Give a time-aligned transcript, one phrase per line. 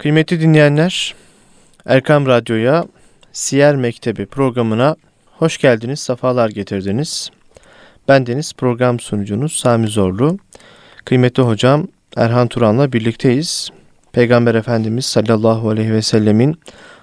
[0.00, 1.14] Kıymetli dinleyenler,
[1.86, 2.84] Erkam Radyo'ya
[3.32, 4.96] Siyer Mektebi programına
[5.38, 7.30] hoş geldiniz, sefalar getirdiniz.
[8.08, 10.38] Ben Deniz program sunucunuz Sami Zorlu.
[11.04, 13.68] Kıymetli hocam Erhan Turan'la birlikteyiz.
[14.12, 16.60] Peygamber Efendimiz sallallahu aleyhi ve sellemin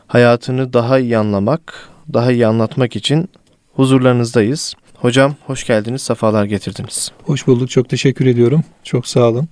[0.07, 3.29] hayatını daha iyi anlamak, daha iyi anlatmak için
[3.73, 4.73] huzurlarınızdayız.
[4.95, 7.11] Hocam hoş geldiniz, sefalar getirdiniz.
[7.23, 8.63] Hoş bulduk, çok teşekkür ediyorum.
[8.83, 9.47] Çok sağ olun.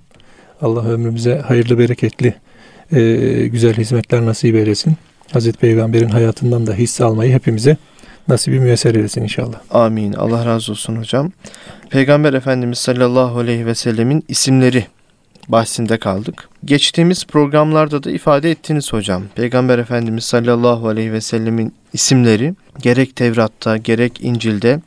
[0.60, 2.34] Allah ömrümüze hayırlı, bereketli,
[2.92, 3.00] e,
[3.46, 4.96] güzel hizmetler nasip eylesin.
[5.32, 7.76] Hazreti Peygamber'in hayatından da hisse almayı hepimize
[8.28, 9.60] nasibi müyesser eylesin inşallah.
[9.70, 10.12] Amin.
[10.12, 11.32] Allah razı olsun hocam.
[11.90, 14.86] Peygamber Efendimiz sallallahu aleyhi ve sellemin isimleri
[15.48, 16.48] bahsinde kaldık.
[16.64, 19.22] Geçtiğimiz programlarda da ifade ettiniz hocam.
[19.34, 24.80] Peygamber Efendimiz sallallahu aleyhi ve sellemin isimleri gerek Tevrat'ta gerek İncil'de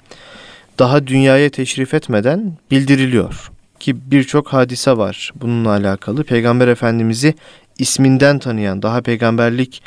[0.79, 3.51] daha dünyaya teşrif etmeden bildiriliyor.
[3.79, 6.23] Ki birçok hadise var bununla alakalı.
[6.23, 7.33] Peygamber Efendimiz'i
[7.79, 9.81] isminden tanıyan, daha peygamberlik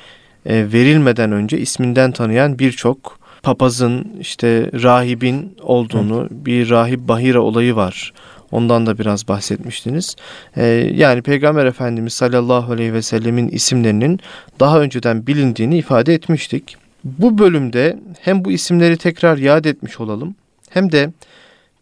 [0.47, 6.47] e, verilmeden önce isminden tanıyan birçok papazın, işte rahibin olduğunu, evet.
[6.47, 8.13] bir rahip bahira olayı var.
[8.53, 10.17] Ondan da biraz bahsetmiştiniz.
[10.57, 14.21] Ee, yani Peygamber Efendimiz sallallahu aleyhi ve sellemin isimlerinin
[14.61, 16.77] daha önceden bilindiğini ifade etmiştik.
[17.05, 20.35] Bu bölümde hem bu isimleri tekrar yad etmiş olalım
[20.71, 21.13] hem de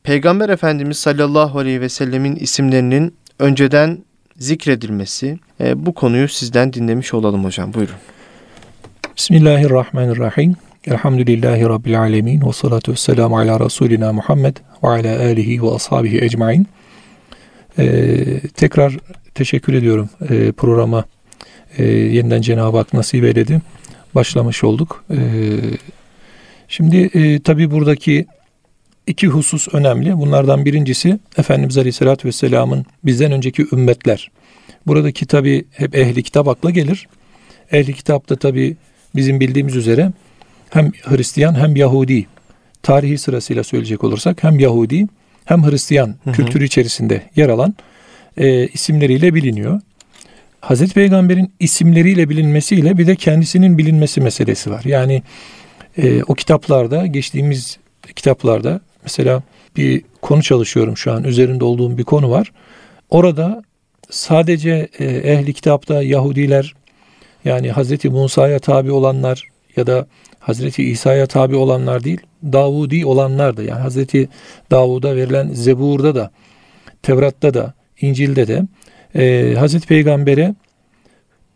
[0.02, 3.98] Peygamber Efendimiz sallallahu aleyhi ve sellemin isimlerinin önceden
[4.40, 7.74] zikredilmesi e, bu konuyu sizden dinlemiş olalım hocam.
[7.74, 7.94] Buyurun.
[9.16, 10.56] Bismillahirrahmanirrahim.
[10.86, 12.46] Elhamdülillahi Rabbil alemin.
[12.46, 16.66] Ve salatu vesselamu ala Resulina Muhammed ve ala alihi ve ashabihi ecmain.
[17.78, 18.96] Ee, tekrar
[19.34, 21.04] teşekkür ediyorum ee, programa.
[21.78, 23.60] Ee, yeniden Cenab-ı Hak nasip eyledi.
[24.14, 25.04] Başlamış olduk.
[25.10, 25.16] Ee,
[26.68, 28.26] şimdi e, tabi buradaki
[29.10, 30.18] iki husus önemli.
[30.18, 34.30] Bunlardan birincisi Efendimiz Aleyhisselatü Vesselam'ın bizden önceki ümmetler.
[34.86, 37.08] Buradaki tabi hep ehli kitap akla gelir.
[37.72, 38.76] Ehli kitapta tabi
[39.16, 40.12] bizim bildiğimiz üzere
[40.70, 42.26] hem Hristiyan hem Yahudi
[42.82, 45.06] tarihi sırasıyla söyleyecek olursak hem Yahudi
[45.44, 46.34] hem Hristiyan hı hı.
[46.34, 47.74] kültürü içerisinde yer alan
[48.36, 49.80] e, isimleriyle biliniyor.
[50.60, 54.84] Hazreti Peygamber'in isimleriyle bilinmesiyle bir de kendisinin bilinmesi meselesi var.
[54.84, 55.22] Yani
[55.96, 57.78] e, o kitaplarda geçtiğimiz
[58.16, 59.42] kitaplarda mesela
[59.76, 62.52] bir konu çalışıyorum şu an üzerinde olduğum bir konu var.
[63.10, 63.62] Orada
[64.10, 66.74] sadece e, ehli kitapta Yahudiler
[67.44, 70.06] yani Hazreti Musa'ya tabi olanlar ya da
[70.38, 74.28] Hazreti İsa'ya tabi olanlar değil, Davudi olanlar da yani Hazreti
[74.70, 76.30] Davud'a verilen Zebur'da da,
[77.02, 78.62] Tevrat'ta da, İncil'de de
[79.14, 80.54] e, Hazreti Peygamber'e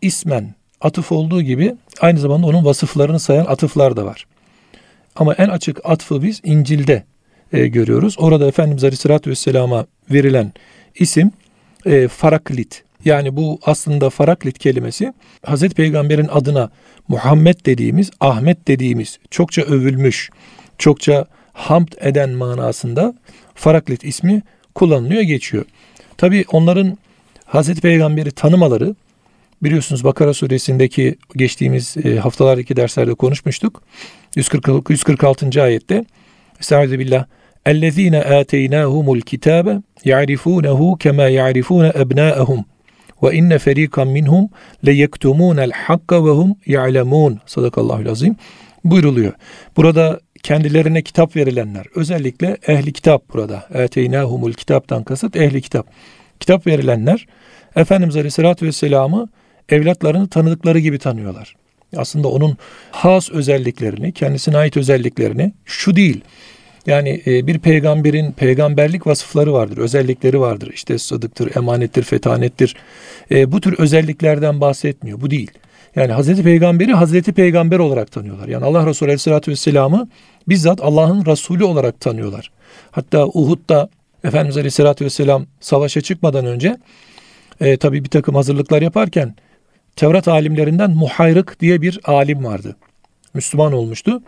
[0.01, 4.25] ismen atıf olduğu gibi aynı zamanda onun vasıflarını sayan atıflar da var.
[5.15, 7.03] Ama en açık atfı biz İncil'de
[7.53, 8.15] e, görüyoruz.
[8.17, 10.53] Orada Efendimiz Aleyhisselatü Vesselam'a verilen
[10.95, 11.31] isim
[11.85, 12.83] e, Faraklit.
[13.05, 15.13] Yani bu aslında Faraklit kelimesi
[15.45, 16.69] Hazreti Peygamber'in adına
[17.07, 20.29] Muhammed dediğimiz, Ahmet dediğimiz çokça övülmüş,
[20.77, 23.13] çokça hamd eden manasında
[23.55, 24.41] Faraklit ismi
[24.75, 25.65] kullanılıyor geçiyor.
[26.17, 26.97] Tabi onların
[27.45, 28.95] Hazreti Peygamber'i tanımaları
[29.63, 33.83] biliyorsunuz Bakara suresindeki geçtiğimiz e, haftalardaki derslerde konuşmuştuk.
[34.35, 35.63] 140, 146.
[35.63, 36.05] ayette
[36.60, 37.24] Estaizu billah
[37.66, 39.66] اَلَّذ۪ينَ آتَيْنَاهُمُ الْكِتَابَ
[40.04, 42.64] يَعْرِفُونَهُ كَمَا يَعْرِفُونَ أَبْنَاءَهُمْ
[43.22, 44.48] ve inne ferikan minhum
[44.86, 47.38] le yektumunel hakka ve hum ya'lemun.
[47.46, 48.36] Sadakallahu azim.
[48.84, 49.32] Buyruluyor.
[49.76, 53.64] Burada kendilerine kitap verilenler, özellikle ehli kitap burada.
[53.74, 55.86] Eteynahumul kitaptan kasıt ehli kitap.
[56.40, 57.26] Kitap verilenler
[57.76, 59.28] Efendimiz Aleyhisselatü Vesselam'ı
[59.68, 61.54] evlatlarını tanıdıkları gibi tanıyorlar.
[61.97, 62.57] Aslında onun
[62.91, 66.21] has özelliklerini, kendisine ait özelliklerini şu değil.
[66.87, 70.71] Yani e, bir peygamberin peygamberlik vasıfları vardır, özellikleri vardır.
[70.73, 72.75] İşte sadıktır, emanettir, fetanettir.
[73.31, 75.21] E, bu tür özelliklerden bahsetmiyor.
[75.21, 75.51] Bu değil.
[75.95, 78.47] Yani Hazreti Peygamberi Hazreti Peygamber olarak tanıyorlar.
[78.47, 80.09] Yani Allah Resulü Aleyhisselatü Vesselam'ı
[80.47, 82.51] bizzat Allah'ın Resulü olarak tanıyorlar.
[82.91, 83.89] Hatta Uhud'da
[84.23, 86.77] Efendimiz Aleyhisselatü Vesselam savaşa çıkmadan önce
[87.61, 89.35] e, tabi bir takım hazırlıklar yaparken
[89.95, 92.75] Tevrat alimlerinden Muhayrık diye bir alim vardı.
[93.33, 94.21] Müslüman olmuştu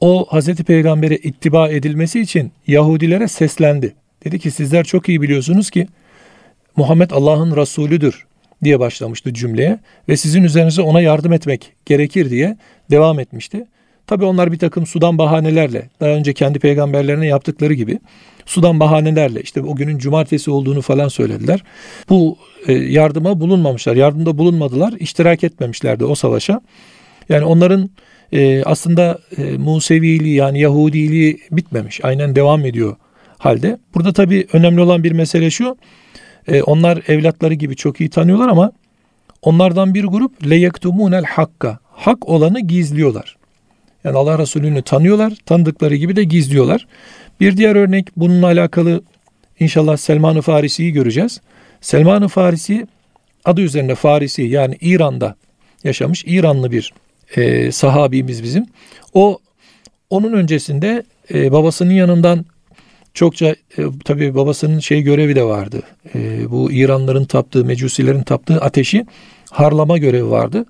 [0.00, 3.94] o Hazreti Peygamber'e ittiba edilmesi için Yahudilere seslendi.
[4.24, 5.86] Dedi ki sizler çok iyi biliyorsunuz ki
[6.76, 8.26] Muhammed Allah'ın Resulüdür
[8.64, 9.78] diye başlamıştı cümleye
[10.08, 12.56] ve sizin üzerinize ona yardım etmek gerekir diye
[12.90, 13.66] devam etmişti.
[14.06, 17.98] Tabi onlar bir takım sudan bahanelerle daha önce kendi peygamberlerine yaptıkları gibi
[18.46, 21.64] sudan bahanelerle işte o günün cumartesi olduğunu falan söylediler.
[22.08, 23.96] Bu e, yardıma bulunmamışlar.
[23.96, 24.92] Yardımda bulunmadılar.
[24.92, 26.60] iştirak etmemişlerdi o savaşa.
[27.28, 27.90] Yani onların
[28.32, 32.00] e, aslında e, Museviliği yani Yahudiliği bitmemiş.
[32.04, 32.96] Aynen devam ediyor
[33.38, 33.78] halde.
[33.94, 35.76] Burada tabii önemli olan bir mesele şu.
[36.66, 38.72] Onlar evlatları gibi çok iyi tanıyorlar ama
[39.44, 41.78] Onlardan bir grup leyektumunel hakka.
[41.92, 43.36] Hak olanı gizliyorlar.
[44.04, 45.32] Yani Allah Resulü'nü tanıyorlar.
[45.46, 46.86] Tanıdıkları gibi de gizliyorlar.
[47.40, 49.02] Bir diğer örnek bununla alakalı
[49.60, 51.40] inşallah Selman-ı Farisi'yi göreceğiz.
[51.80, 52.86] Selman-ı Farisi
[53.44, 55.34] adı üzerinde Farisi yani İran'da
[55.84, 56.92] yaşamış İranlı bir
[57.36, 58.66] e, sahabimiz bizim.
[59.14, 59.38] O
[60.10, 61.02] onun öncesinde
[61.34, 62.46] e, babasının yanından
[63.14, 65.82] çokça e, tabii babasının şey görevi de vardı.
[66.14, 69.06] E, bu İranların taptığı, Mecusilerin taptığı ateşi
[69.50, 70.66] harlama görevi vardı.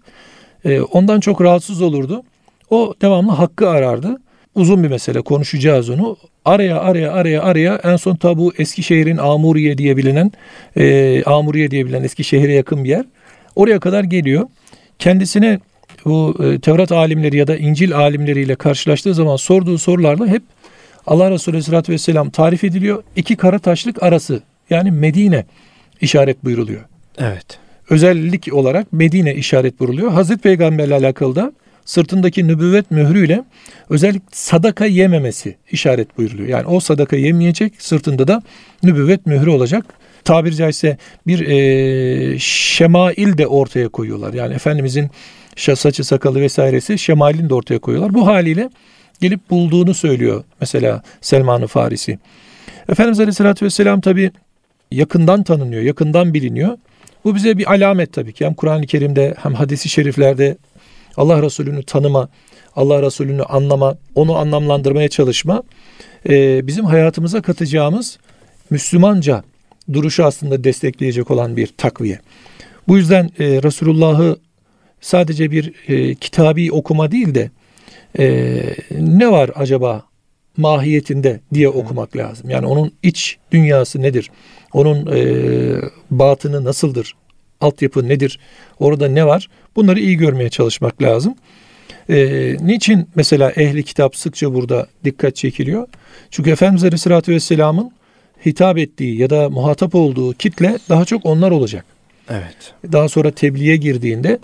[0.64, 2.22] E, ondan çok rahatsız olurdu.
[2.70, 4.18] O devamlı hakkı arardı.
[4.54, 6.16] Uzun bir mesele konuşacağız onu.
[6.44, 10.32] Araya araya araya araya en son tabi bu Eskişehir'in Amuriye diye bilinen
[10.76, 13.04] e, Amuriye diye bilinen Eskişehir'e yakın bir yer.
[13.56, 14.48] Oraya kadar geliyor.
[14.98, 15.60] Kendisine
[16.04, 20.42] bu e, Tevrat alimleri ya da İncil alimleriyle karşılaştığı zaman sorduğu sorularla hep
[21.06, 23.02] Allah Resulü Aleyhisselatü Vesselam tarif ediliyor.
[23.16, 25.44] İki kara taşlık arası yani Medine
[26.00, 26.80] işaret buyuruluyor.
[27.18, 27.58] Evet.
[27.90, 30.12] Özellik olarak Medine işaret buyuruluyor.
[30.12, 31.52] Hazreti Peygamberle alakalı da
[31.84, 33.44] sırtındaki nübüvvet mührüyle
[33.90, 36.48] özellikle sadaka yememesi işaret buyuruluyor.
[36.48, 38.42] Yani o sadaka yemeyecek sırtında da
[38.82, 39.84] nübüvvet mührü olacak.
[40.24, 40.96] Tabiri caizse
[41.26, 44.34] bir e, şemail de ortaya koyuyorlar.
[44.34, 45.10] Yani Efendimizin
[45.56, 48.14] saçı sakalı vesairesi şemalini de ortaya koyuyorlar.
[48.14, 48.70] Bu haliyle
[49.20, 52.18] gelip bulduğunu söylüyor mesela Selman-ı Farisi.
[52.88, 54.30] Efendimiz Aleyhisselatü Vesselam tabi
[54.90, 56.78] yakından tanınıyor, yakından biliniyor.
[57.24, 58.44] Bu bize bir alamet tabii ki.
[58.44, 60.56] Hem Kur'an-ı Kerim'de hem hadisi şeriflerde
[61.16, 62.28] Allah Resulü'nü tanıma,
[62.76, 65.62] Allah Resulü'nü anlama, onu anlamlandırmaya çalışma
[66.28, 68.18] e, bizim hayatımıza katacağımız
[68.70, 69.42] Müslümanca
[69.92, 72.20] duruşu aslında destekleyecek olan bir takviye.
[72.88, 74.36] Bu yüzden e, Resulullah'ı
[75.00, 77.50] sadece bir e, kitabi okuma değil de
[78.18, 80.02] e, ne var acaba
[80.56, 82.50] mahiyetinde diye okumak lazım.
[82.50, 84.30] Yani onun iç dünyası nedir?
[84.72, 85.20] Onun e,
[86.10, 87.14] batını nasıldır?
[87.64, 88.38] Altyapı nedir?
[88.78, 89.48] Orada ne var?
[89.76, 91.34] Bunları iyi görmeye çalışmak lazım.
[92.10, 92.16] E,
[92.60, 95.88] niçin mesela ehli kitap sıkça burada dikkat çekiliyor?
[96.30, 97.90] Çünkü Efendimiz Aleyhisselatü Vesselam'ın
[98.46, 101.84] hitap ettiği ya da muhatap olduğu kitle daha çok onlar olacak.
[102.30, 102.74] Evet.
[102.92, 104.38] Daha sonra tebliğe girdiğinde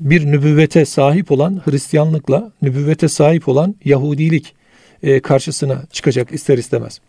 [0.00, 4.54] bir nübüvvete sahip olan Hristiyanlıkla nübüvvete sahip olan Yahudilik
[5.02, 7.00] e, karşısına çıkacak ister istemez.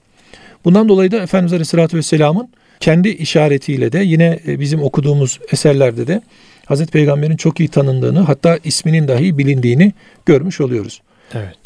[0.65, 2.49] Bundan dolayı da Efendimiz Aleyhisselatü Vesselam'ın
[2.83, 6.21] kendi işaretiyle de yine e, bizim okuduğumuz eserlerde de
[6.65, 9.93] Hazreti Peygamber'in çok iyi tanındığını hatta isminin dahi bilindiğini
[10.25, 11.01] görmüş oluyoruz.
[11.33, 11.57] Evet.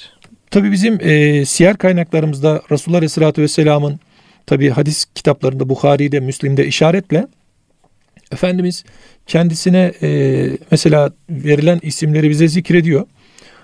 [0.51, 3.99] Tabi bizim e, siyer kaynaklarımızda Resulullah Aleyhisselatü Vesselam'ın
[4.45, 7.27] tabi hadis kitaplarında Bukhari'de, Müslim'de işaretle
[8.31, 8.83] Efendimiz
[9.27, 13.05] kendisine e, mesela verilen isimleri bize zikrediyor.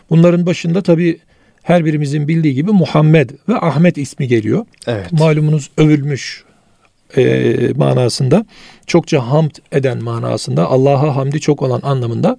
[0.09, 1.19] Bunların başında tabi
[1.63, 4.65] her birimizin bildiği gibi Muhammed ve Ahmet ismi geliyor.
[4.87, 5.11] Evet.
[5.11, 6.43] Malumunuz övülmüş
[7.17, 8.45] e, manasında,
[8.87, 12.37] çokça hamd eden manasında, Allah'a hamdi çok olan anlamında.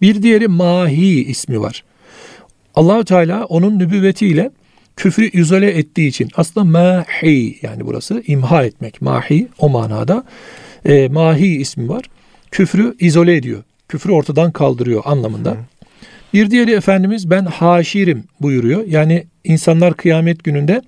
[0.00, 1.84] Bir diğeri Mahi ismi var.
[2.74, 4.50] Allahü Teala onun nübüvvetiyle
[4.96, 10.24] küfrü izole ettiği için aslında mahi yani burası imha etmek mahi o manada
[10.84, 12.04] e, mahi ismi var.
[12.50, 13.62] Küfrü izole ediyor.
[13.88, 15.50] Küfrü ortadan kaldırıyor anlamında.
[15.50, 15.56] Hı.
[16.34, 18.84] Bir diğeri Efendimiz ben haşirim buyuruyor.
[18.86, 20.82] Yani insanlar kıyamet gününde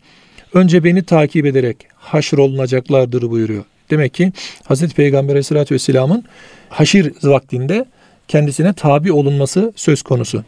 [0.55, 3.65] önce beni takip ederek haşrolunacaklardır buyuruyor.
[3.91, 4.33] Demek ki
[4.65, 6.25] Hazreti Peygamber Aleyhisselatü Vesselam'ın
[6.69, 7.85] haşir vaktinde
[8.29, 10.45] kendisine tabi olunması söz konusu.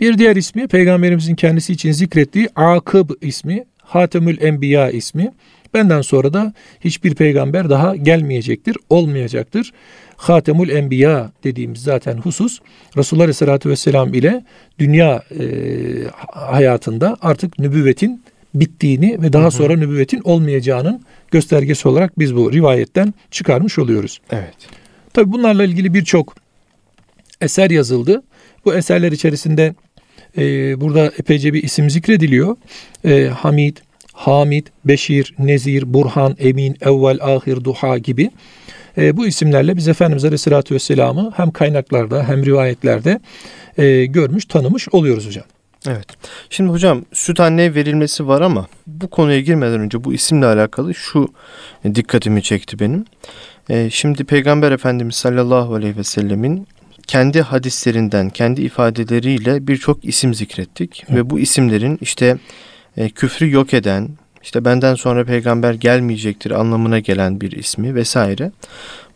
[0.00, 5.32] Bir diğer ismi Peygamberimizin kendisi için zikrettiği Akıb ismi, Hatemül Enbiya ismi.
[5.74, 9.72] Benden sonra da hiçbir peygamber daha gelmeyecektir, olmayacaktır.
[10.16, 12.58] Hatemul Enbiya dediğimiz zaten husus
[12.96, 14.44] Resulullah Aleyhisselatü Vesselam ile
[14.78, 15.44] dünya e,
[16.32, 18.22] hayatında artık nübüvvetin
[18.54, 24.20] bittiğini ve daha sonra nübüvvetin olmayacağının göstergesi olarak biz bu rivayetten çıkarmış oluyoruz.
[24.30, 24.54] Evet.
[25.12, 26.36] Tabi bunlarla ilgili birçok
[27.40, 28.22] eser yazıldı.
[28.64, 29.74] Bu eserler içerisinde
[30.38, 30.42] e,
[30.80, 32.56] burada epeyce bir isim zikrediliyor.
[33.04, 33.76] E, Hamid,
[34.12, 38.30] Hamid, Beşir, Nezir, Burhan, Emin, Evvel, Ahir, Duha gibi.
[38.98, 43.20] E, bu isimlerle biz Efendimiz Aleyhisselatü Vesselam'ı hem kaynaklarda hem rivayetlerde
[43.78, 45.44] e, görmüş, tanımış oluyoruz hocam.
[45.88, 46.06] Evet.
[46.50, 51.28] Şimdi hocam süt anneye verilmesi var ama bu konuya girmeden önce bu isimle alakalı şu
[51.94, 53.04] dikkatimi çekti benim.
[53.68, 56.66] E, şimdi Peygamber Efendimiz sallallahu aleyhi ve sellemin
[57.06, 61.04] kendi hadislerinden, kendi ifadeleriyle birçok isim zikrettik.
[61.06, 61.14] Hı.
[61.16, 62.38] Ve bu isimlerin işte
[62.96, 64.08] e, küfrü yok eden,
[64.42, 68.52] işte benden sonra peygamber gelmeyecektir anlamına gelen bir ismi vesaire.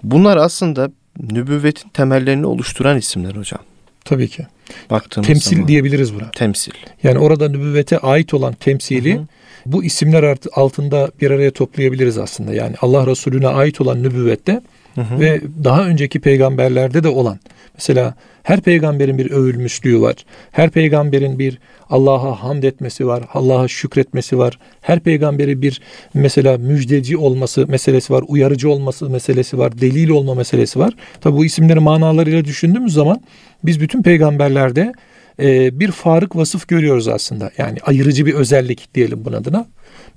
[0.02, 3.60] Bunlar aslında nübüvvetin temellerini oluşturan isimler hocam.
[4.06, 4.46] Tabii ki.
[4.90, 5.68] Baktığımız temsil zaman.
[5.68, 6.30] diyebiliriz buna.
[6.30, 6.72] Temsil.
[7.02, 9.26] Yani orada nübüvvete ait olan temsili hı hı.
[9.66, 12.54] bu isimler altında bir araya toplayabiliriz aslında.
[12.54, 14.62] Yani Allah Resulüne ait olan nübüvvette
[14.96, 17.38] Hı ve daha önceki peygamberlerde de olan.
[17.74, 20.14] Mesela her peygamberin bir övülmüşlüğü var.
[20.52, 21.58] Her peygamberin bir
[21.90, 23.22] Allah'a hamd etmesi var.
[23.34, 24.58] Allah'a şükretmesi var.
[24.80, 25.80] Her peygamberi bir
[26.14, 28.24] mesela müjdeci olması meselesi var.
[28.28, 29.80] Uyarıcı olması meselesi var.
[29.80, 30.94] Delil olma meselesi var.
[31.20, 33.20] Tabi bu isimleri manalarıyla düşündüğümüz zaman
[33.64, 34.92] biz bütün peygamberlerde
[35.40, 37.50] e, bir farık vasıf görüyoruz aslında.
[37.58, 39.66] Yani ayırıcı bir özellik diyelim bunun adına.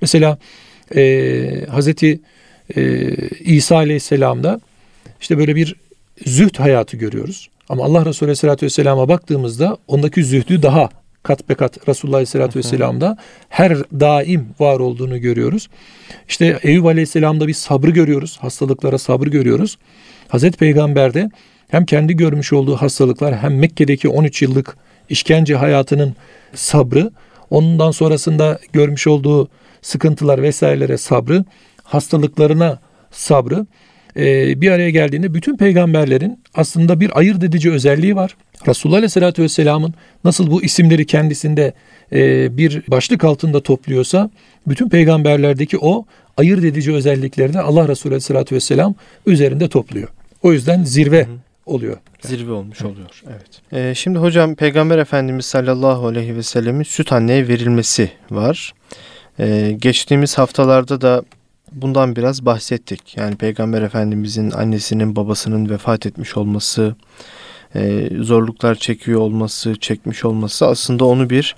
[0.02, 0.38] Mesela
[0.96, 2.20] e, Hazreti
[2.76, 4.60] e, İsa Aleyhisselam'da
[5.22, 5.76] işte böyle bir
[6.26, 7.50] zühd hayatı görüyoruz.
[7.70, 10.90] Ama Allah Resulü Aleyhisselatü Vesselam'a baktığımızda ondaki zühdü daha
[11.24, 13.18] kat be kat Resulullah Aleyhisselatü Vesselam'da
[13.50, 15.70] her daim var olduğunu görüyoruz.
[16.28, 18.38] İşte Eyüp Aleyhisselam'da bir sabrı görüyoruz.
[18.42, 19.78] Hastalıklara sabrı görüyoruz.
[20.28, 21.30] Hazreti Peygamber'de
[21.68, 24.78] hem kendi görmüş olduğu hastalıklar hem Mekke'deki 13 yıllık
[25.10, 26.16] işkence hayatının
[26.54, 27.12] sabrı,
[27.50, 29.50] ondan sonrasında görmüş olduğu
[29.82, 31.46] sıkıntılar vesairelere sabrı,
[31.84, 32.80] hastalıklarına
[33.12, 33.66] sabrı
[34.18, 38.36] e, bir araya geldiğinde bütün peygamberlerin aslında bir ayırt edici özelliği var.
[38.68, 41.74] Resulullah Aleyhisselatü Vesselam'ın nasıl bu isimleri kendisinde
[42.14, 44.30] e, bir başlık altında topluyorsa
[44.68, 46.06] bütün peygamberlerdeki o
[46.38, 50.08] ayırt edici özellikleri de Allah Resulü Aleyhisselatü Vesselam üzerinde topluyor.
[50.44, 51.36] O yüzden zirve Hı hı.
[51.66, 51.98] oluyor.
[52.22, 53.24] Zirve olmuş oluyor.
[53.28, 53.62] Evet.
[53.74, 58.74] Ee, şimdi hocam Peygamber Efendimiz sallallahu aleyhi ve sellemin süt anneye verilmesi var.
[59.40, 61.24] Ee, geçtiğimiz haftalarda da
[61.72, 63.18] bundan biraz bahsettik.
[63.18, 66.96] Yani Peygamber Efendimizin annesinin babasının vefat etmiş olması,
[67.76, 71.56] e, zorluklar çekiyor olması, çekmiş olması aslında onu bir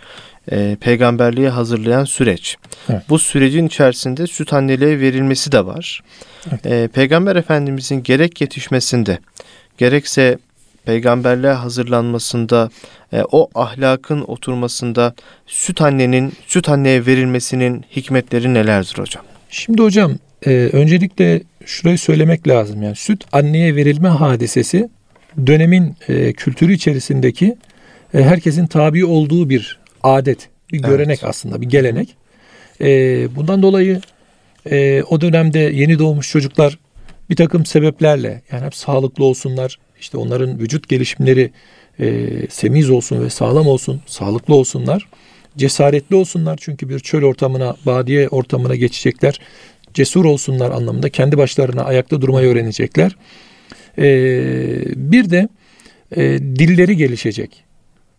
[0.51, 2.57] e, peygamberliğe hazırlayan süreç.
[2.89, 3.01] Evet.
[3.09, 6.01] Bu sürecin içerisinde süt anneliğe verilmesi de var.
[6.49, 6.65] Evet.
[6.65, 9.19] E, Peygamber Efendimizin gerek yetişmesinde,
[9.77, 10.37] gerekse
[10.85, 12.69] peygamberliğe hazırlanmasında,
[13.13, 15.13] e, o ahlakın oturmasında
[15.47, 19.23] süt annenin, süt anneye verilmesinin hikmetleri nelerdir hocam?
[19.51, 20.15] Şimdi hocam
[20.45, 22.83] e, öncelikle şurayı söylemek lazım.
[22.83, 24.89] Yani süt anneye verilme hadisesi
[25.47, 27.57] dönemin e, kültürü içerisindeki
[28.13, 30.89] e, herkesin tabi olduğu bir adet, bir Evet.
[30.89, 32.15] görenek aslında, bir gelenek.
[32.81, 32.87] E,
[33.35, 34.01] bundan dolayı
[34.71, 36.79] e, o dönemde yeni doğmuş çocuklar
[37.29, 41.51] bir takım sebeplerle yani hep sağlıklı olsunlar, işte onların vücut gelişimleri
[41.99, 45.07] e, semiz olsun ve sağlam olsun, sağlıklı olsunlar,
[45.57, 49.39] cesaretli olsunlar çünkü bir çöl ortamına, badiye ortamına geçecekler.
[49.93, 53.15] Cesur olsunlar anlamında kendi başlarına ayakta durmayı öğrenecekler.
[53.97, 54.03] E,
[54.95, 55.49] bir de
[56.15, 57.63] e, dilleri gelişecek.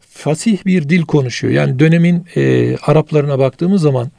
[0.01, 1.53] Fasih bir dil konuşuyor.
[1.53, 4.11] Yani dönemin e, Araplarına baktığımız zaman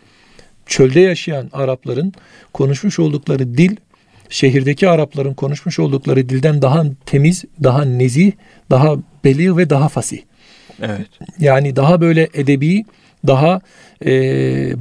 [0.65, 2.13] çölde yaşayan Arapların
[2.53, 3.75] konuşmuş oldukları dil
[4.29, 8.32] şehirdeki Arapların konuşmuş oldukları dilden daha temiz, daha nezih,
[8.70, 10.22] daha beli ve daha fasih.
[10.82, 11.08] Evet.
[11.39, 12.86] Yani daha böyle edebi,
[13.27, 13.62] daha
[14.06, 14.12] e,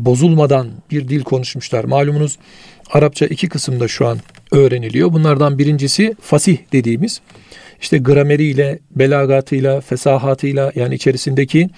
[0.04, 1.84] bozulmadan bir dil konuşmuşlar.
[1.84, 2.38] Malumunuz
[2.90, 4.18] Arapça iki kısımda şu an
[4.50, 5.12] öğreniliyor.
[5.12, 7.20] Bunlardan birincisi fasih dediğimiz
[7.80, 11.70] işte grameriyle, belagatıyla, fesahatıyla yani içerisindeki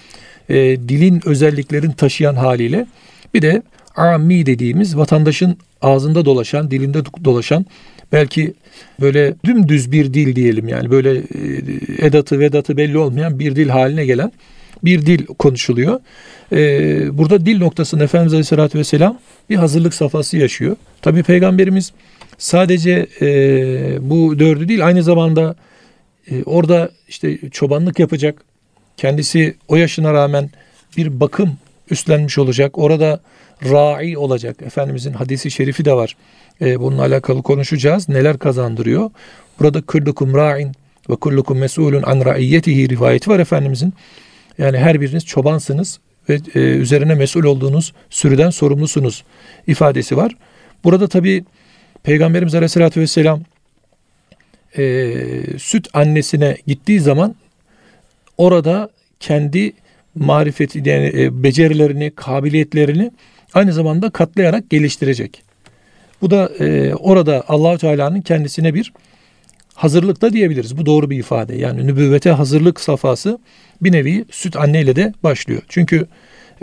[0.49, 0.55] e,
[0.89, 2.85] dilin özelliklerin taşıyan haliyle
[3.33, 3.61] bir de
[3.95, 7.65] ammi dediğimiz vatandaşın ağzında dolaşan, dilinde dolaşan
[8.11, 8.53] belki
[9.01, 14.05] böyle dümdüz bir dil diyelim yani böyle e, edatı vedatı belli olmayan bir dil haline
[14.05, 14.31] gelen
[14.83, 15.99] bir dil konuşuluyor.
[16.51, 20.75] E, burada dil noktasında Efendimiz Aleyhisselatü Vesselam bir hazırlık safhası yaşıyor.
[21.01, 21.93] Tabi Peygamberimiz
[22.37, 23.27] sadece e,
[24.09, 25.55] bu dördü değil aynı zamanda
[26.31, 28.41] e, orada işte çobanlık yapacak.
[28.97, 30.49] Kendisi o yaşına rağmen
[30.97, 31.57] bir bakım
[31.89, 32.77] üstlenmiş olacak.
[32.77, 33.19] Orada
[33.63, 34.61] ra'i olacak.
[34.61, 36.15] Efendimizin hadisi şerifi de var.
[36.61, 38.09] E, bununla alakalı konuşacağız.
[38.09, 39.11] Neler kazandırıyor?
[39.59, 40.71] Burada kullukum ra'in
[41.09, 43.93] ve kullukum mesulun an ra'iyyetihi rivayeti var Efendimizin.
[44.57, 49.23] Yani her biriniz çobansınız ve e, üzerine mesul olduğunuz sürüden sorumlusunuz
[49.67, 50.31] ifadesi var.
[50.83, 51.43] Burada tabi
[52.03, 53.41] Peygamberimiz Aleyhisselatü Vesselam
[54.77, 55.13] e,
[55.57, 57.35] süt annesine gittiği zaman
[58.37, 59.73] orada kendi
[60.15, 63.11] marifeti yani e, becerilerini, kabiliyetlerini
[63.53, 65.43] aynı zamanda katlayarak geliştirecek.
[66.21, 68.93] Bu da e, orada Allahu Teala'nın kendisine bir
[69.75, 70.77] hazırlıkta diyebiliriz.
[70.77, 71.55] Bu doğru bir ifade.
[71.55, 73.39] Yani nübüvvete hazırlık safhası
[73.81, 75.61] bir nevi süt anneyle de başlıyor.
[75.69, 76.07] Çünkü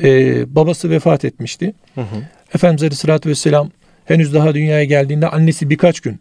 [0.03, 1.75] e, babası vefat etmişti.
[1.95, 2.17] Hı hı.
[2.55, 3.71] Efendimiz Aleyhisselatü Vesselam
[4.05, 6.21] henüz daha dünyaya geldiğinde annesi birkaç gün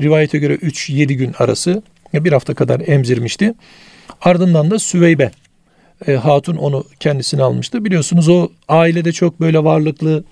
[0.00, 1.82] rivayete göre 3-7 gün arası
[2.14, 3.54] bir hafta kadar emzirmişti.
[4.20, 5.30] Ardından da Süveybe
[6.06, 7.84] e, hatun onu kendisine almıştı.
[7.84, 10.24] Biliyorsunuz o ailede çok böyle varlıklı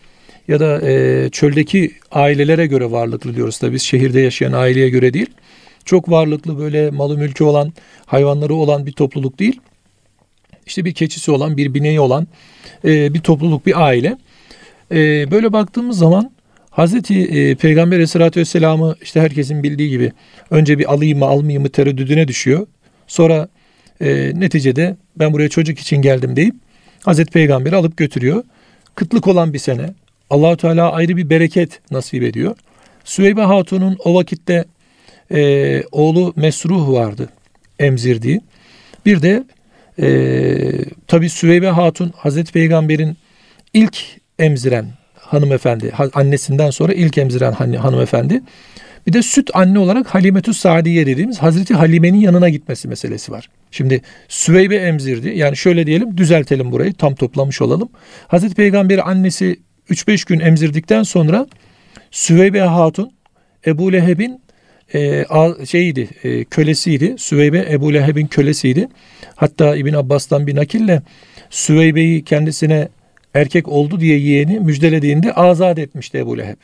[0.48, 5.30] ya da e, çöldeki ailelere göre varlıklı diyoruz tabii biz şehirde yaşayan aileye göre değil.
[5.86, 7.72] Çok varlıklı böyle malı mülkü olan
[8.06, 9.60] hayvanları olan bir topluluk değil.
[10.66, 12.26] İşte bir keçisi olan bir bineği olan
[12.84, 14.16] e, bir topluluk bir aile.
[14.92, 16.30] E, böyle baktığımız zaman
[16.70, 20.12] Hazreti e, Peygamber Aleyhisselatü Vesselam'ı işte herkesin bildiği gibi
[20.50, 22.66] önce bir alayım mı almayayım mı tereddüdüne düşüyor.
[23.06, 23.48] Sonra
[24.00, 26.54] e, neticede ben buraya çocuk için geldim deyip
[27.04, 28.44] Hazreti Peygamber'i alıp götürüyor.
[28.94, 29.94] Kıtlık olan bir sene.
[30.30, 32.56] Allahu Teala ayrı bir bereket nasip ediyor.
[33.04, 34.64] Süveybe Hatun'un o vakitte
[35.30, 37.28] e, oğlu Mesruh vardı
[37.78, 38.40] emzirdiği.
[39.06, 39.45] Bir de
[40.00, 40.09] e,
[41.06, 43.16] tabi Süveybe Hatun Hazreti Peygamber'in
[43.75, 43.99] ilk
[44.38, 48.42] emziren hanımefendi, annesinden sonra ilk emziren hanımefendi.
[49.06, 53.49] Bir de süt anne olarak Halimetü Sadiye dediğimiz Hazreti Halime'nin yanına gitmesi meselesi var.
[53.71, 55.28] Şimdi Süveybe emzirdi.
[55.28, 57.88] Yani şöyle diyelim düzeltelim burayı tam toplamış olalım.
[58.28, 61.47] Hazreti Peygamber'i annesi 3-5 gün emzirdikten sonra
[62.11, 63.12] Süveybe Hatun
[63.66, 64.40] Ebu Leheb'in
[64.94, 65.24] e,
[65.66, 67.14] şeydi e, kölesiydi.
[67.18, 68.88] Süveybe Ebu Leheb'in kölesiydi.
[69.36, 71.02] Hatta İbn Abbas'tan bir nakille
[71.50, 72.88] Süveybe'yi kendisine
[73.34, 76.56] erkek oldu diye yeğeni müjdelediğinde azat etmişti Ebu Leheb.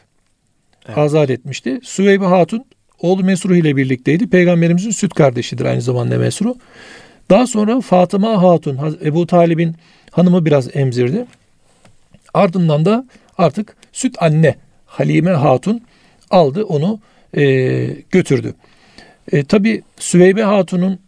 [0.86, 0.98] Evet.
[0.98, 1.80] Azat etmişti.
[1.82, 2.64] Süveybe Hatun
[3.00, 4.30] oğlu Mesruh ile birlikteydi.
[4.30, 6.54] Peygamberimizin süt kardeşidir aynı zamanda Mesruh.
[7.30, 9.76] Daha sonra Fatıma Hatun Ebu Talib'in
[10.10, 11.26] hanımı biraz emzirdi.
[12.34, 13.06] Ardından da
[13.38, 14.54] artık süt anne
[14.86, 15.82] Halime Hatun
[16.30, 17.00] aldı onu
[17.36, 18.54] e, götürdü.
[19.32, 20.98] E, Tabi Süveybe Hatun'un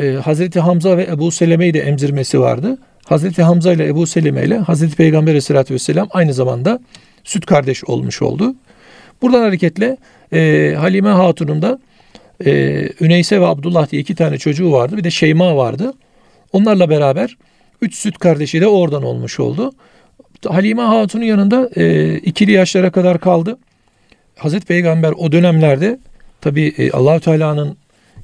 [0.00, 2.78] e, Hazreti Hamza ve Ebu Seleme'yi de emzirmesi vardı.
[3.08, 6.80] Hazreti Hamza ile Ebu Selime ile Hazreti Peygamber Aleyhisselatü Vesselam aynı zamanda
[7.24, 8.54] süt kardeş olmuş oldu.
[9.22, 9.96] Buradan hareketle
[10.32, 11.78] e, Halime Hatun'un da
[12.46, 12.52] e,
[13.00, 14.96] Üneyse ve Abdullah diye iki tane çocuğu vardı.
[14.96, 15.92] Bir de Şeyma vardı.
[16.52, 17.36] Onlarla beraber
[17.82, 19.72] üç süt kardeşi de oradan olmuş oldu.
[20.48, 23.58] Halime Hatun'un yanında e, ikili yaşlara kadar kaldı.
[24.38, 25.98] Hazreti Peygamber o dönemlerde
[26.40, 27.76] tabi e, Allahü Teala'nın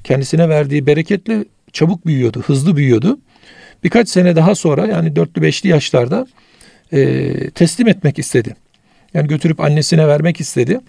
[0.03, 3.19] kendisine verdiği bereketle çabuk büyüyordu, hızlı büyüyordu.
[3.83, 6.27] Birkaç sene daha sonra yani dörtlü beşli yaşlarda
[6.93, 8.55] e, teslim etmek istedi.
[9.13, 10.79] Yani götürüp annesine vermek istedi.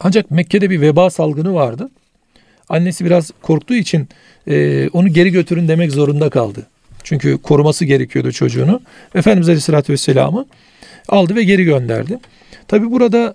[0.00, 1.90] Ancak Mekke'de bir veba salgını vardı.
[2.68, 4.08] Annesi biraz korktuğu için
[4.48, 6.66] e, onu geri götürün demek zorunda kaldı.
[7.04, 8.80] Çünkü koruması gerekiyordu çocuğunu.
[9.14, 10.46] Efendimiz Aleyhisselatü Vesselam'ı
[11.08, 12.18] aldı ve geri gönderdi.
[12.68, 13.34] Tabi burada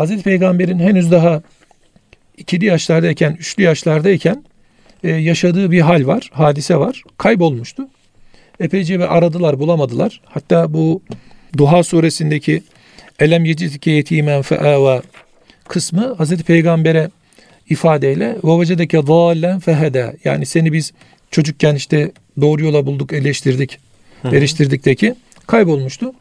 [0.00, 1.42] Hazreti Peygamber'in henüz daha
[2.36, 4.44] ikili yaşlardayken, üçlü yaşlardayken
[5.04, 7.02] e, yaşadığı bir hal var, hadise var.
[7.18, 7.88] Kaybolmuştu.
[8.60, 10.20] Epeyce ve aradılar, bulamadılar.
[10.24, 11.02] Hatta bu
[11.56, 12.62] Duha suresindeki
[13.18, 15.02] Elem yecidike yetimen fe'ava
[15.68, 17.10] kısmı Hazreti Peygamber'e
[17.70, 20.92] ifadeyle ve vecedeke zallen fehede yani seni biz
[21.30, 23.78] çocukken işte doğru yola bulduk, eleştirdik,
[24.24, 25.14] eriştirdikteki
[25.46, 26.12] kaybolmuştu.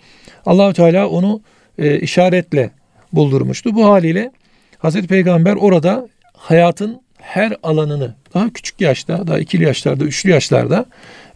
[0.45, 1.41] Allahü Teala onu
[1.77, 2.69] e, işaretle
[3.13, 3.75] buldurmuştu.
[3.75, 4.31] Bu haliyle
[4.77, 10.85] Hazreti Peygamber orada hayatın her alanını daha küçük yaşta, daha ikili yaşlarda, üçlü yaşlarda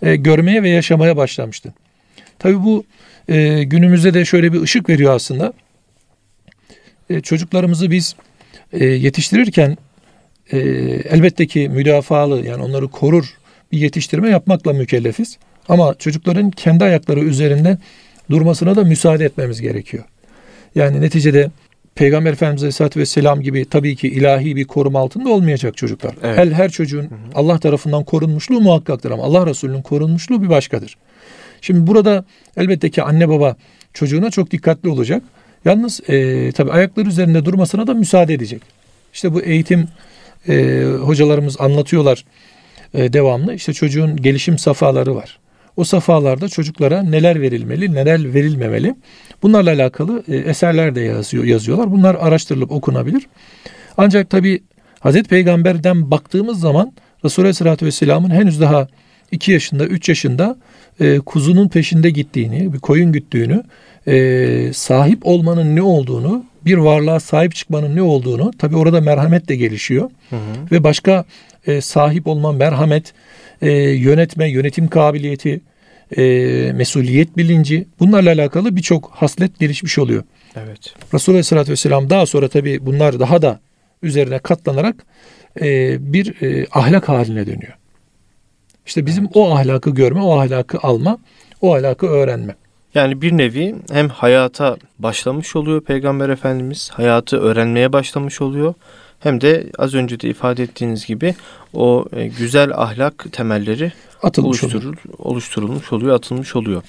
[0.01, 1.73] e, görmeye ve yaşamaya başlamıştı.
[2.39, 2.83] Tabi bu
[3.27, 5.53] e, günümüzde de şöyle bir ışık veriyor aslında.
[7.09, 8.15] E, çocuklarımızı biz
[8.73, 9.77] e, yetiştirirken
[10.51, 10.57] e,
[11.09, 13.37] elbette ki müdafalı yani onları korur
[13.71, 15.37] bir yetiştirme yapmakla mükellefiz.
[15.69, 17.77] Ama çocukların kendi ayakları üzerinde
[18.29, 20.03] durmasına da müsaade etmemiz gerekiyor.
[20.75, 21.51] Yani neticede
[21.95, 26.15] Peygamber Efendimiz Aleyhisselatü Vesselam gibi tabii ki ilahi bir koruma altında olmayacak çocuklar.
[26.23, 26.37] Evet.
[26.37, 30.97] Her, her çocuğun Allah tarafından korunmuşluğu muhakkaktır ama Allah Resulü'nün korunmuşluğu bir başkadır.
[31.61, 32.25] Şimdi burada
[32.57, 33.55] elbette ki anne baba
[33.93, 35.23] çocuğuna çok dikkatli olacak.
[35.65, 38.61] Yalnız e, tabii ayakları üzerinde durmasına da müsaade edecek.
[39.13, 39.87] İşte bu eğitim
[40.47, 42.25] e, hocalarımız anlatıyorlar
[42.93, 43.53] e, devamlı.
[43.53, 45.39] İşte çocuğun gelişim safhaları var.
[45.77, 48.95] O safhalarda çocuklara neler verilmeli, neler verilmemeli.
[49.43, 51.91] Bunlarla alakalı e, eserler de yazıyor, yazıyorlar.
[51.91, 53.27] Bunlar araştırılıp okunabilir.
[53.97, 54.63] Ancak tabi
[54.99, 56.93] Hazreti Peygamber'den baktığımız zaman
[57.25, 58.87] Resulü Aleyhisselatü Vesselam'ın henüz daha
[59.31, 60.57] 2 yaşında, 3 yaşında
[60.99, 63.63] e, kuzunun peşinde gittiğini, bir koyun güttüğünü,
[64.07, 69.55] e, sahip olmanın ne olduğunu, bir varlığa sahip çıkmanın ne olduğunu, tabi orada merhamet de
[69.55, 70.09] gelişiyor.
[70.29, 70.39] Hı hı.
[70.71, 71.25] Ve başka
[71.67, 73.13] e, sahip olma, merhamet,
[73.61, 75.61] e, yönetme, yönetim kabiliyeti,
[76.17, 80.23] e, mesuliyet bilinci bunlarla alakalı birçok haslet gelişmiş oluyor.
[80.55, 80.93] Evet.
[81.13, 83.59] Resulullah Aleyhisselatü Vesselam daha sonra tabi bunlar daha da
[84.03, 84.95] üzerine katlanarak
[85.61, 87.73] e, bir e, ahlak haline dönüyor.
[88.85, 89.35] İşte bizim evet.
[89.35, 91.17] o ahlakı görme, o ahlakı alma,
[91.61, 92.55] o ahlakı öğrenme.
[92.95, 98.73] Yani bir nevi hem hayata başlamış oluyor Peygamber Efendimiz, hayatı öğrenmeye başlamış oluyor
[99.23, 101.35] hem de az önce de ifade ettiğiniz gibi
[101.73, 103.91] o e, güzel ahlak temelleri
[104.23, 104.97] atılmış oluşturul, oluyor.
[105.17, 106.81] oluşturulmuş oluyor, atılmış oluyor.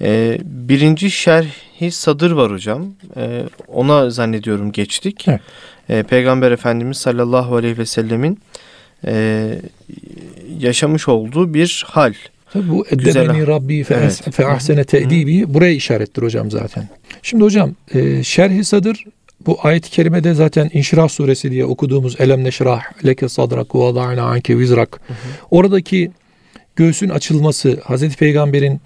[0.00, 2.86] Ee, birinci şerhi sadır var hocam.
[3.16, 5.24] Ee, ona zannediyorum geçtik.
[5.28, 5.40] Evet.
[5.90, 8.38] Ee, Peygamber Efendimiz sallallahu aleyhi ve sellemin
[9.06, 9.48] e,
[10.58, 12.14] yaşamış olduğu bir hal.
[12.52, 14.22] Tabii bu eddebeni Rabbi fe, Evet.
[14.32, 16.88] fe ahsene te'dibi buraya işarettir hocam zaten.
[17.22, 19.04] Şimdi hocam e, şerhi sadır
[19.46, 24.58] bu ayet-i kerimede zaten İnşirah suresi diye okuduğumuz Elem neşrah leke sadrak ve vada'na anke
[24.58, 25.00] vizrak.
[25.50, 26.10] Oradaki
[26.76, 28.80] göğsün açılması Hazreti Peygamber'in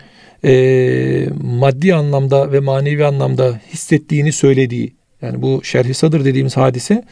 [0.45, 4.93] e, maddi anlamda ve manevi anlamda hissettiğini söylediği
[5.23, 7.05] yani bu şerhi sadır dediğimiz hadise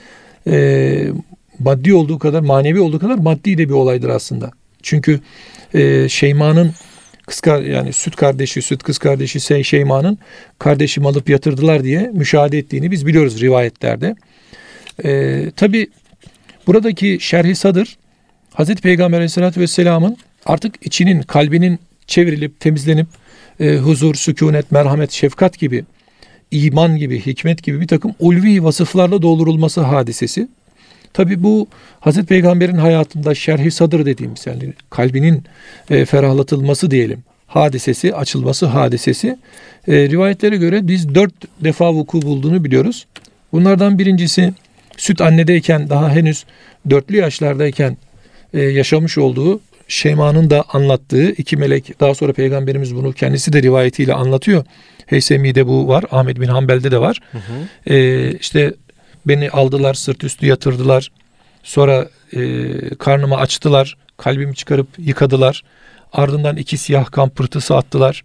[0.46, 1.06] e,
[1.58, 4.50] maddi olduğu kadar manevi olduğu kadar maddi de bir olaydır aslında.
[4.82, 5.20] Çünkü
[5.74, 6.72] e, Şeyma'nın
[7.28, 10.18] kız yani süt kardeşi, süt kız kardeşi Şey- Şeyma'nın
[10.58, 14.16] kardeşim alıp yatırdılar diye müşahede ettiğini biz biliyoruz rivayetlerde.
[15.04, 15.86] E, Tabi
[16.66, 17.98] buradaki şerhi sadır
[18.54, 23.06] Hazreti Peygamber Aleyhisselatü Vesselam'ın artık içinin, kalbinin çevrilip, temizlenip
[23.60, 25.84] e, huzur, sükunet, merhamet, şefkat gibi,
[26.50, 30.48] iman gibi, hikmet gibi bir takım ulvi vasıflarla doldurulması hadisesi.
[31.18, 31.68] Tabi bu
[32.00, 35.44] Hazreti Peygamber'in hayatında şerhi sadır dediğimiz yani kalbinin
[35.90, 39.38] e, ferahlatılması diyelim hadisesi, açılması hadisesi
[39.88, 41.32] e, rivayetlere göre biz dört
[41.64, 43.06] defa vuku bulduğunu biliyoruz.
[43.52, 44.52] Bunlardan birincisi
[44.96, 46.44] süt annedeyken daha henüz
[46.90, 47.96] dörtlü yaşlardayken
[48.54, 54.14] e, yaşamış olduğu Şeyma'nın da anlattığı iki melek daha sonra peygamberimiz bunu kendisi de rivayetiyle
[54.14, 54.64] anlatıyor.
[55.06, 56.04] Heysemi'de bu var.
[56.10, 57.20] Ahmet bin Hanbel'de de var.
[57.86, 58.74] E, işte
[59.26, 61.10] beni aldılar sırt üstü yatırdılar.
[61.62, 62.40] Sonra e,
[62.94, 63.96] karnımı açtılar.
[64.16, 65.64] Kalbimi çıkarıp yıkadılar.
[66.12, 68.24] Ardından iki siyah kan pırtısı attılar.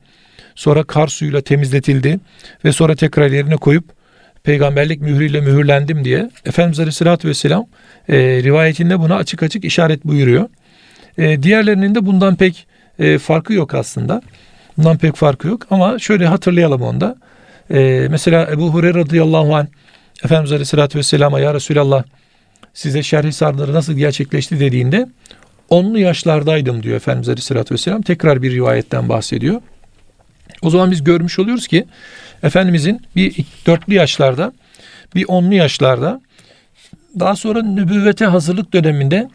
[0.55, 2.19] Sonra kar suyuyla temizletildi.
[2.65, 3.85] Ve sonra tekrar yerine koyup
[4.43, 7.65] peygamberlik mührüyle mühürlendim diye Efendimiz Aleyhisselatü Vesselam
[8.09, 10.49] e, rivayetinde buna açık açık işaret buyuruyor.
[11.17, 12.67] E, diğerlerinin de bundan pek
[12.99, 14.21] e, farkı yok aslında.
[14.77, 17.15] Bundan pek farkı yok ama şöyle hatırlayalım onda.
[17.73, 19.67] E, mesela Ebu Hureyre radıyallahu anh
[20.23, 22.03] Efendimiz Aleyhisselatü Vesselam'a ya Resulallah
[22.73, 25.09] size şerhi sarları nasıl gerçekleşti dediğinde
[25.69, 28.01] onlu yaşlardaydım diyor Efendimiz Aleyhisselatü Vesselam.
[28.01, 29.61] Tekrar bir rivayetten bahsediyor.
[30.61, 31.85] O zaman biz görmüş oluyoruz ki
[32.43, 34.53] Efendimizin bir dörtlü yaşlarda
[35.15, 36.21] bir onlu yaşlarda
[37.19, 39.29] daha sonra nübüvvete hazırlık döneminde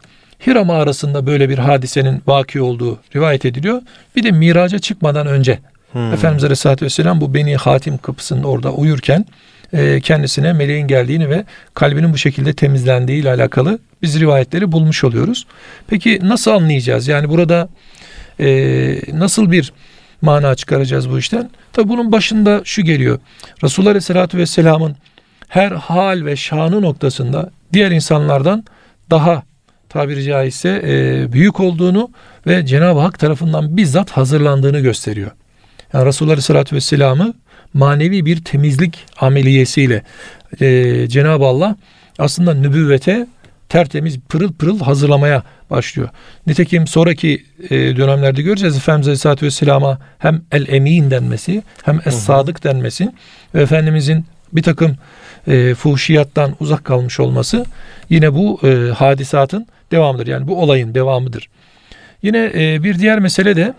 [0.47, 3.81] Hira mağarasında böyle bir hadisenin vaki olduğu rivayet ediliyor.
[4.15, 5.59] Bir de miraca çıkmadan önce
[5.91, 6.13] Hmm.
[6.13, 9.25] Efendimiz Aleyhisselatü Vesselam bu Beni Hatim kapısının orada uyurken
[9.73, 15.47] e, kendisine meleğin geldiğini ve kalbinin bu şekilde temizlendiği ile alakalı biz rivayetleri bulmuş oluyoruz.
[15.87, 17.07] Peki nasıl anlayacağız?
[17.07, 17.69] Yani burada
[18.39, 18.47] e,
[19.13, 19.73] nasıl bir
[20.21, 21.49] mana çıkaracağız bu işten?
[21.73, 23.19] Tabi bunun başında şu geliyor.
[23.63, 24.95] Resulullah Aleyhisselatü Vesselam'ın
[25.47, 28.65] her hal ve şanı noktasında diğer insanlardan
[29.09, 29.43] daha
[29.89, 32.09] tabiri caizse e, büyük olduğunu
[32.47, 35.31] ve Cenab-ı Hak tarafından bizzat hazırlandığını gösteriyor.
[35.93, 37.33] Yani Resulullah Aleyhisselatü Vesselam'ı
[37.73, 40.03] manevi bir temizlik ameliyesiyle
[40.61, 41.75] e, Cenab-ı Allah
[42.19, 43.27] aslında nübüvvete
[43.69, 46.09] tertemiz pırıl pırıl hazırlamaya başlıyor.
[46.47, 52.63] Nitekim sonraki e, dönemlerde göreceğiz Efendimiz Aleyhisselatü Vesselam'a hem el emin denmesi hem es sadık
[52.63, 53.11] denmesi
[53.55, 54.97] ve Efendimizin bir takım
[55.47, 57.65] e, fuhşiyattan uzak kalmış olması
[58.09, 60.27] yine bu e, hadisatın devamıdır.
[60.27, 61.49] Yani bu olayın devamıdır.
[62.23, 63.73] Yine e, bir diğer mesele de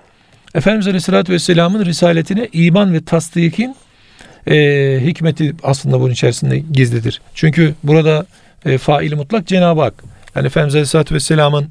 [0.55, 3.77] Efendimiz Aleyhisselatü Vesselam'ın risaletine iman ve tasdikin
[4.51, 4.57] e,
[5.05, 7.21] hikmeti aslında bunun içerisinde gizlidir.
[7.35, 8.27] Çünkü burada
[8.65, 9.95] e, faili mutlak Cenab-ı Hak.
[10.35, 11.69] Yani Efendimiz Aleyhisselatü Vesselam'ın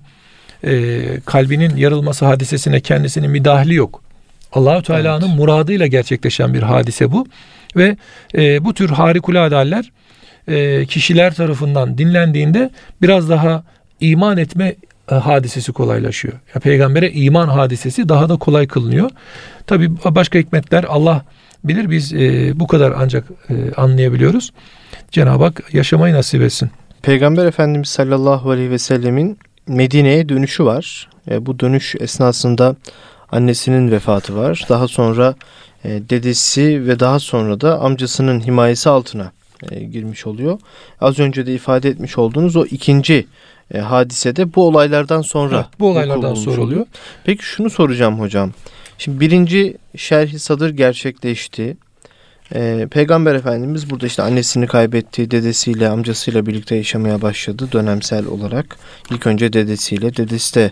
[0.63, 4.03] e, kalbinin yarılması hadisesine kendisinin müdahili yok.
[4.53, 5.37] Allahu Teala'nın Evet.
[5.37, 7.27] muradıyla gerçekleşen bir hadise bu
[7.75, 7.97] ve
[8.35, 9.91] e, bu tür harikulade haller
[10.47, 12.69] e, kişiler tarafından dinlendiğinde
[13.01, 13.63] biraz daha
[13.99, 14.75] iman etme
[15.15, 16.33] hadisesi kolaylaşıyor.
[16.55, 19.09] Ya peygambere iman hadisesi daha da kolay kılınıyor.
[19.67, 21.25] Tabi başka hikmetler Allah
[21.63, 24.53] bilir biz e, bu kadar ancak e, anlayabiliyoruz.
[25.11, 26.71] Cenab-ı Hak yaşamayı nasip etsin.
[27.01, 31.09] Peygamber Efendimiz sallallahu aleyhi ve sellemin Medine'ye dönüşü var.
[31.31, 32.75] E, bu dönüş esnasında
[33.31, 34.65] annesinin vefatı var.
[34.69, 35.35] Daha sonra
[35.83, 39.31] e, dedesi ve daha sonra da amcasının himayesi altına
[39.71, 40.59] e, girmiş oluyor.
[41.01, 43.27] Az önce de ifade etmiş olduğunuz o ikinci
[43.73, 46.85] e, hadisede bu olaylardan sonra Evet, bu olaylardan sonra oluyor.
[47.23, 48.51] Peki şunu soracağım hocam.
[48.97, 51.77] Şimdi birinci şerhi sadır gerçekleşti.
[52.55, 58.77] Ee, Peygamber Efendimiz burada işte annesini kaybetti, dedesiyle, amcasıyla birlikte yaşamaya başladı dönemsel olarak.
[59.11, 60.71] İlk önce dedesiyle, dedesi de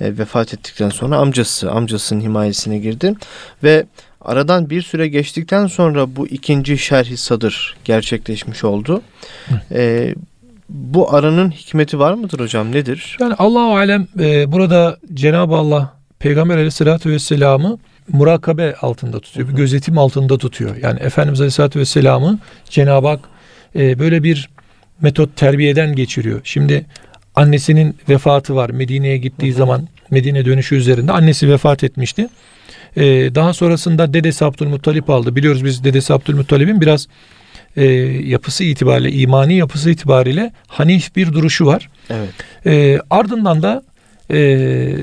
[0.00, 3.14] e, vefat ettikten sonra amcası, amcasının himayesine girdi.
[3.62, 3.86] Ve
[4.24, 9.02] aradan bir süre geçtikten sonra bu ikinci şerhi sadır gerçekleşmiş oldu.
[9.72, 10.14] Ee,
[10.68, 12.72] bu aranın hikmeti var mıdır hocam?
[12.72, 13.16] Nedir?
[13.20, 19.48] Yani Allahu alem e, burada Cenab-ı Allah Peygamber Aleyhisselatü Vesselam'ı murakabe altında tutuyor.
[19.48, 20.76] Bir gözetim altında tutuyor.
[20.76, 22.38] Yani Efendimiz Aleyhisselatü Vesselam'ı
[22.70, 23.20] Cenab-ı Hak
[23.76, 24.48] e, böyle bir
[25.00, 26.40] metot terbiyeden geçiriyor.
[26.44, 26.86] Şimdi
[27.34, 28.70] annesinin vefatı var.
[28.70, 32.28] Medine'ye gittiği zaman Medine dönüşü üzerinde annesi vefat etmişti.
[32.96, 35.36] Ee, daha sonrasında dedesi Abdülmuttalip aldı.
[35.36, 37.08] Biliyoruz biz dedesi Abdülmuttalip'in biraz
[37.76, 37.84] e,
[38.24, 41.90] yapısı itibariyle, imani yapısı itibariyle hanif bir duruşu var.
[42.10, 42.30] Evet.
[42.66, 43.82] E, ardından da
[44.30, 44.36] e,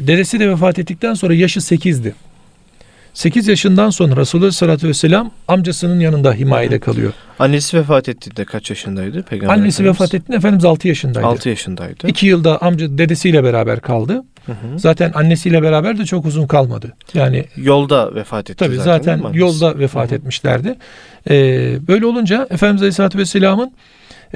[0.08, 2.14] dedesi de vefat ettikten sonra yaşı 8'di.
[3.14, 7.14] 8 yaşından sonra Resulullah Aleyhisselatü Vesselam amcasının yanında himayede kalıyor.
[7.40, 10.00] Annesi vefat ettiğinde kaç yaşındaydı Peygamber Annesi Efendimiz?
[10.02, 11.28] vefat ettiğinde Efendimiz 6 yaşındaydı.
[11.28, 12.08] 6 yaşındaydı.
[12.08, 14.24] 2 yılda amca dedesiyle beraber kaldı.
[14.46, 14.80] Hı hı.
[14.80, 16.94] Zaten annesiyle beraber de çok uzun kalmadı.
[17.14, 19.18] Yani Yolda vefat etti tabii zaten.
[19.18, 20.18] zaten, yolda vefat Hı hı.
[20.18, 20.76] etmişlerdi.
[21.30, 23.72] Ee, böyle olunca Efendimiz Aleyhisselatü Vesselam'ın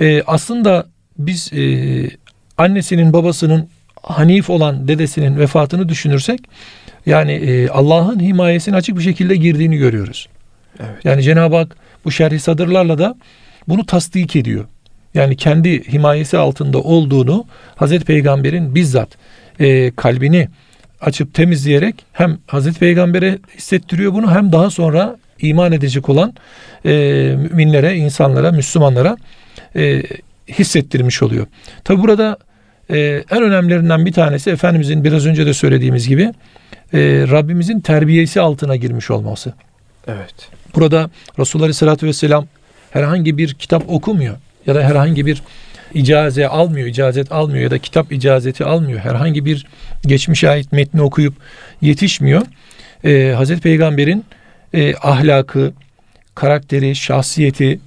[0.01, 0.85] e, aslında
[1.17, 1.61] biz e,
[2.57, 3.69] annesinin babasının
[4.05, 6.39] Hanif olan dedesinin vefatını düşünürsek
[7.05, 10.27] yani e, Allah'ın himayesine açık bir şekilde girdiğini görüyoruz.
[10.79, 11.05] Evet.
[11.05, 13.15] Yani Cenab-ı Hak bu şerhi sadırlarla da
[13.67, 14.65] bunu tasdik ediyor.
[15.13, 19.09] Yani kendi himayesi altında olduğunu Hazreti Peygamber'in bizzat
[19.59, 20.47] e, kalbini
[21.01, 26.33] açıp temizleyerek hem Hazreti Peygamber'e hissettiriyor bunu hem daha sonra iman edecek olan
[26.85, 26.91] e,
[27.37, 29.17] müminlere, insanlara, Müslümanlara
[29.75, 30.03] e,
[30.49, 31.47] hissettirmiş oluyor.
[31.83, 32.37] Tabi burada
[32.89, 36.23] e, en önemlilerinden bir tanesi Efendimizin biraz önce de söylediğimiz gibi
[36.93, 36.99] e,
[37.31, 39.53] Rabbimizin terbiyesi altına girmiş olması.
[40.07, 40.49] Evet.
[40.75, 42.47] Burada Resulullah Aleyhisselatü Vesselam
[42.91, 44.35] herhangi bir kitap okumuyor
[44.67, 45.41] ya da herhangi bir
[45.93, 48.99] icaze almıyor, icazet almıyor ya da kitap icazeti almıyor.
[48.99, 49.65] Herhangi bir
[50.05, 51.33] geçmişe ait metni okuyup
[51.81, 52.41] yetişmiyor.
[53.03, 54.25] Ee, Hazreti Peygamber'in
[54.73, 55.73] e, ahlakı,
[56.35, 57.79] karakteri, şahsiyeti,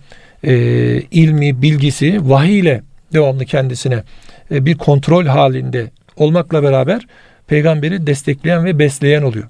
[0.45, 0.55] e,
[1.01, 2.83] ilmi, bilgisi vahiy ile
[3.13, 4.03] devamlı kendisine
[4.51, 7.07] bir kontrol halinde olmakla beraber
[7.47, 9.49] peygamberi destekleyen ve besleyen oluyor.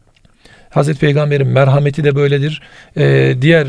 [0.70, 2.62] Hazreti Peygamber'in merhameti de böyledir.
[2.96, 3.68] Ee, diğer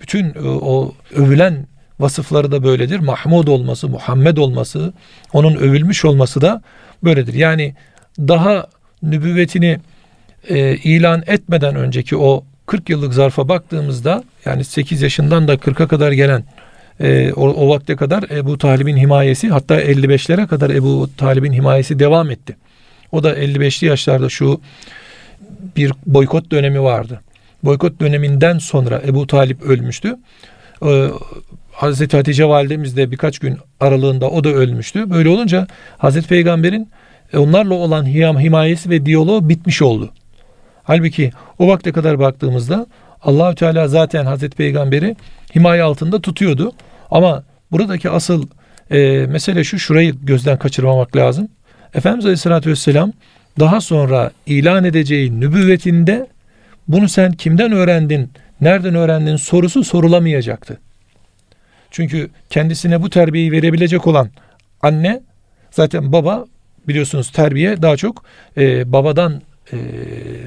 [0.00, 1.66] bütün e, o övülen
[2.00, 2.98] vasıfları da böyledir.
[2.98, 4.92] Mahmud olması, Muhammed olması,
[5.32, 6.62] onun övülmüş olması da
[7.04, 7.34] böyledir.
[7.34, 7.74] Yani
[8.18, 8.66] daha
[9.02, 9.78] nübüvvetini
[10.48, 16.12] e, ilan etmeden önceki o 40 yıllık zarfa baktığımızda yani 8 yaşından da 40'a kadar
[16.12, 16.44] gelen
[17.00, 22.30] e, o, o vakte kadar Ebu Talib'in himayesi hatta 55'lere kadar Ebu Talib'in himayesi devam
[22.30, 22.56] etti.
[23.12, 24.60] O da 55'li yaşlarda şu
[25.76, 27.20] bir boykot dönemi vardı.
[27.62, 30.16] Boykot döneminden sonra Ebu Talip ölmüştü.
[30.86, 31.08] Ee,
[31.72, 35.10] Hazreti Hatice validemiz de birkaç gün aralığında o da ölmüştü.
[35.10, 35.66] Böyle olunca
[35.98, 36.88] Hazreti Peygamber'in
[37.32, 40.10] e, onlarla olan hiyam himayesi ve diyaloğu bitmiş oldu.
[40.84, 42.86] Halbuki o vakte kadar baktığımızda
[43.22, 45.16] Allahü Teala zaten Hazreti Peygamber'i
[45.54, 46.72] himaye altında tutuyordu.
[47.10, 48.46] Ama buradaki asıl
[48.90, 51.48] e, mesele şu şurayı gözden kaçırmamak lazım.
[51.94, 53.12] Efendimiz Aleyhisselatü Vesselam
[53.58, 56.26] daha sonra ilan edeceği nübüvvetinde
[56.88, 58.30] bunu sen kimden öğrendin,
[58.60, 60.80] nereden öğrendin sorusu sorulamayacaktı.
[61.90, 64.30] Çünkü kendisine bu terbiyeyi verebilecek olan
[64.82, 65.20] anne
[65.70, 66.44] zaten baba
[66.88, 68.24] biliyorsunuz terbiye daha çok
[68.56, 69.78] e, babadan e,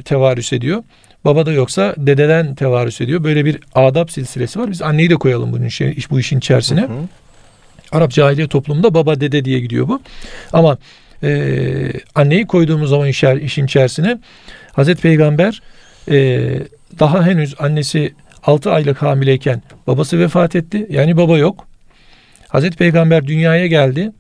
[0.06, 0.84] tevarüs ediyor.
[1.26, 3.24] Baba da yoksa dededen tevarüs ediyor.
[3.24, 4.72] Böyle bir adab silsilesi var.
[4.72, 6.82] Biz anneyi de koyalım bunun işi, bu işin içerisine.
[6.82, 7.08] Hı hı.
[7.92, 10.02] Arap cahiliye toplumunda baba dede diye gidiyor bu.
[10.54, 10.78] Ama
[11.24, 14.18] e, anneyi koyduğumuz zaman işer, işin içerisine
[14.74, 15.62] Hazreti Peygamber
[16.12, 16.50] e,
[17.00, 20.88] daha henüz annesi 6 aylık hamileyken babası vefat etti.
[20.90, 21.68] Yani baba yok.
[22.48, 24.12] Hazreti Peygamber dünyaya geldi.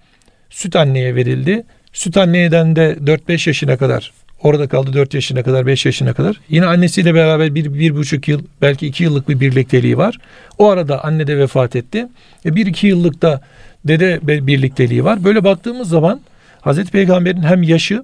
[0.49, 1.63] Süt anneye verildi.
[1.93, 4.11] Süt anneden de 4-5 yaşına kadar
[4.45, 6.41] orada kaldı 4 yaşına kadar 5 yaşına kadar.
[6.49, 10.17] Yine annesiyle beraber bir, bir buçuk yıl belki iki yıllık bir birlikteliği var.
[10.57, 12.07] O arada anne de vefat etti.
[12.45, 13.41] E, bir iki yıllık da
[13.85, 15.23] dede birlikteliği var.
[15.23, 16.21] Böyle baktığımız zaman
[16.61, 18.03] Hazreti Peygamber'in hem yaşı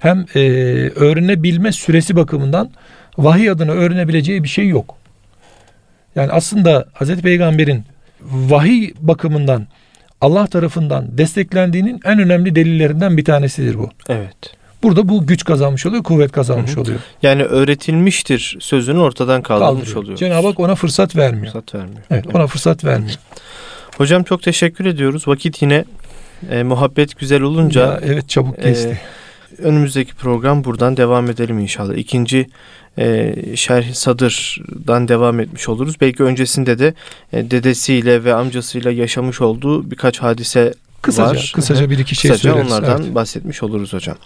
[0.00, 0.40] hem e,
[0.96, 2.70] öğrenebilme süresi bakımından
[3.18, 4.96] vahiy adına öğrenebileceği bir şey yok.
[6.14, 7.84] Yani aslında Hazreti Peygamber'in
[8.20, 9.66] vahiy bakımından
[10.20, 13.90] Allah tarafından desteklendiğinin en önemli delillerinden bir tanesidir bu.
[14.08, 14.61] Evet.
[14.82, 16.80] Burada bu güç kazanmış oluyor, kuvvet kazanmış Hı hı.
[16.80, 16.98] oluyor.
[17.22, 20.02] Yani öğretilmiştir sözünü ortadan kaldırmış Kaldırıyor.
[20.02, 20.18] oluyor.
[20.18, 21.52] Cenab-ı Hak ona fırsat vermiyor.
[21.52, 22.02] Fırsat vermiyor.
[22.10, 23.16] Evet, ona fırsat vermiyor.
[23.98, 25.28] Hocam çok teşekkür ediyoruz.
[25.28, 25.84] Vakit yine
[26.50, 29.00] e, muhabbet güzel olunca Ya, evet çabuk e, geçti.
[29.58, 31.94] önümüzdeki program buradan devam edelim inşallah.
[31.94, 32.46] İkinci
[32.98, 36.00] e, şerh sadırdan devam etmiş oluruz.
[36.00, 36.94] Belki öncesinde de
[37.32, 41.52] e, dedesiyle ve amcasıyla yaşamış olduğu birkaç hadise kısaca, var.
[41.54, 42.72] kısaca bir iki şey Kısaca söyleriz.
[42.72, 43.14] onlardan Evet.
[43.14, 44.16] bahsetmiş oluruz hocam.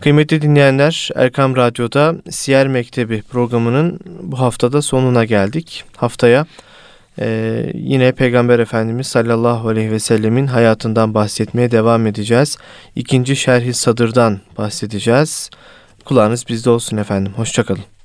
[0.00, 5.84] Kıymetli dinleyenler Erkam Radyo'da Siyer Mektebi programının bu haftada sonuna geldik.
[5.96, 6.46] Haftaya
[7.20, 12.56] e, yine Peygamber Efendimiz sallallahu aleyhi ve sellemin hayatından bahsetmeye devam edeceğiz.
[12.96, 15.50] İkinci Şerhi Sadır'dan bahsedeceğiz.
[16.04, 17.32] Kulağınız bizde olsun efendim.
[17.36, 17.97] Hoşçakalın.